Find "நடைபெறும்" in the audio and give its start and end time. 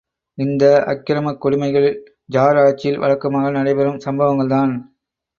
3.51-3.99